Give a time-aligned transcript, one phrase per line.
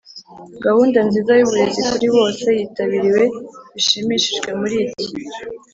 [0.65, 3.23] Gahunda nziza y uburezi kuri bose yitabiriwe
[3.73, 5.07] bishimishije muri iki